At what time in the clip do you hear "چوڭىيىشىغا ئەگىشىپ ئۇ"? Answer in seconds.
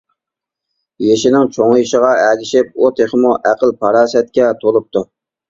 1.57-2.91